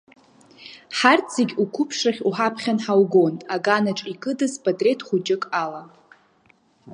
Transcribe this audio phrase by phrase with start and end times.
[0.97, 5.83] Ҳарҭ зегь уқәыԥшрахь уҳаԥхьан ҳаугон, аганаҿ икыдыз патреҭ хәыҷык ала.